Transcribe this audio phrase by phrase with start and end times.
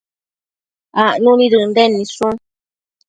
[1.03, 2.35] acnu nid Ënden nidshun